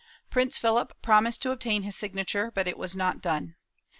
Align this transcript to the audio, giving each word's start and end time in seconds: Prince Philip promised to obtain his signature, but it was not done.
Prince 0.31 0.57
Philip 0.57 0.99
promised 1.03 1.43
to 1.43 1.51
obtain 1.51 1.83
his 1.83 1.95
signature, 1.95 2.49
but 2.55 2.67
it 2.67 2.75
was 2.79 2.95
not 2.95 3.21
done. 3.21 3.55